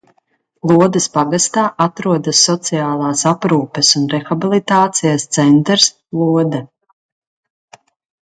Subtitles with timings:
[0.69, 5.89] "Lodes pagastā atrodas Sociālās aprūpes un rehabilitācijas centrs
[6.23, 6.63] "Lode"."